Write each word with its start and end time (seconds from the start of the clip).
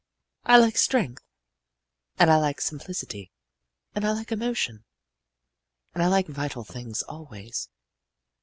"I 0.45 0.57
like 0.57 0.77
strength, 0.77 1.23
and 2.17 2.31
I 2.31 2.37
like 2.37 2.59
simplicity, 2.59 3.31
and 3.93 4.03
I 4.03 4.11
like 4.13 4.31
emotion, 4.31 4.83
and 5.93 6.01
I 6.01 6.07
like 6.07 6.25
vital 6.25 6.63
things 6.63 7.03
always. 7.03 7.69